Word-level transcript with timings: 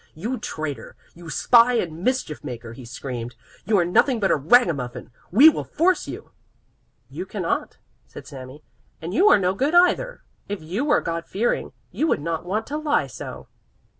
"You 0.15 0.39
traitor, 0.39 0.95
you 1.13 1.29
spy 1.29 1.73
and 1.73 2.03
mischief 2.03 2.43
maker!" 2.43 2.73
he 2.73 2.85
screamed. 2.85 3.35
"You 3.65 3.77
are 3.77 3.85
nothing 3.85 4.19
but 4.19 4.31
a 4.31 4.35
ragamuffin. 4.35 5.11
We 5.29 5.47
will 5.47 5.63
force 5.63 6.07
you." 6.07 6.31
"You 7.07 7.27
cannot," 7.27 7.77
said 8.07 8.25
Sami, 8.25 8.63
"and 8.99 9.13
you 9.13 9.29
are 9.29 9.37
no 9.37 9.53
good 9.53 9.75
either! 9.75 10.23
If 10.49 10.59
you 10.59 10.85
were 10.85 11.01
God 11.01 11.27
fearing, 11.27 11.71
you 11.91 12.07
would 12.07 12.19
not 12.19 12.45
want 12.47 12.65
to 12.65 12.77
lie 12.77 13.05
so." 13.05 13.47